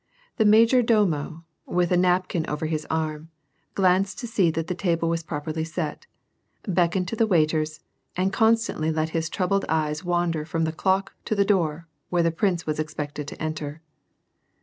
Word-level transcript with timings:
The 0.37 0.45
major 0.45 0.81
domo, 0.81 1.45
with 1.67 1.91
a 1.91 1.95
napkin 1.95 2.43
over 2.49 2.65
his 2.65 2.87
arm, 2.89 3.29
glanced 3.75 4.17
to 4.17 4.25
&ve 4.27 4.49
that 4.53 4.65
the 4.65 4.73
table 4.73 5.07
was 5.09 5.21
properly 5.21 5.63
set, 5.63 6.07
beckoned 6.67 7.07
to 7.09 7.15
the 7.15 7.27
waiters, 7.27 7.81
and 8.17 8.33
constantly 8.33 8.89
let 8.89 9.09
his 9.09 9.29
troubled 9.29 9.63
eyes 9.69 10.03
wander 10.03 10.43
from 10.43 10.63
the 10.63 10.71
clock 10.71 11.13
to 11.25 11.35
the 11.35 11.45
door 11.45 11.87
where 12.09 12.23
the 12.23 12.31
prince 12.31 12.65
was 12.65 12.79
expected 12.79 13.27
to 13.27 13.39
enter. 13.39 13.83